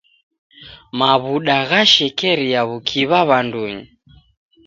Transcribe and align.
Maw'uda 0.97 1.57
ghashekeria 1.69 2.61
w'ukiwa 2.67 3.19
w'andunyi. 3.29 3.85